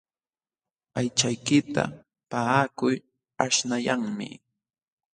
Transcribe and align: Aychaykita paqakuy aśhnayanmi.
Aychaykita 0.99 1.83
paqakuy 2.29 2.95
aśhnayanmi. 3.43 4.27